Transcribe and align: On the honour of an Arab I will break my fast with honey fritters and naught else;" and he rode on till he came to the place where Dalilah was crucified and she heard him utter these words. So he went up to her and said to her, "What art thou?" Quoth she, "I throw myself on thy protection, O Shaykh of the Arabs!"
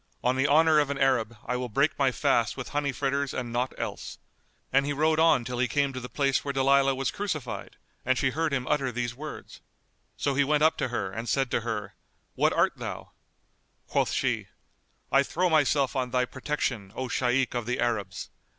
On 0.23 0.35
the 0.35 0.47
honour 0.47 0.79
of 0.79 0.89
an 0.89 0.97
Arab 0.97 1.37
I 1.45 1.55
will 1.55 1.69
break 1.69 1.99
my 1.99 2.11
fast 2.11 2.57
with 2.57 2.69
honey 2.69 2.91
fritters 2.91 3.35
and 3.35 3.53
naught 3.53 3.71
else;" 3.77 4.17
and 4.73 4.83
he 4.83 4.93
rode 4.93 5.19
on 5.19 5.45
till 5.45 5.59
he 5.59 5.67
came 5.67 5.93
to 5.93 5.99
the 5.99 6.09
place 6.09 6.43
where 6.43 6.51
Dalilah 6.51 6.95
was 6.95 7.11
crucified 7.11 7.77
and 8.03 8.17
she 8.17 8.31
heard 8.31 8.51
him 8.51 8.65
utter 8.67 8.91
these 8.91 9.13
words. 9.13 9.61
So 10.17 10.33
he 10.33 10.43
went 10.43 10.63
up 10.63 10.75
to 10.77 10.87
her 10.87 11.11
and 11.11 11.29
said 11.29 11.51
to 11.51 11.61
her, 11.61 11.93
"What 12.33 12.51
art 12.51 12.77
thou?" 12.77 13.11
Quoth 13.85 14.11
she, 14.11 14.47
"I 15.11 15.21
throw 15.21 15.51
myself 15.51 15.95
on 15.95 16.09
thy 16.09 16.25
protection, 16.25 16.91
O 16.95 17.07
Shaykh 17.07 17.53
of 17.53 17.67
the 17.67 17.79
Arabs!" 17.79 18.31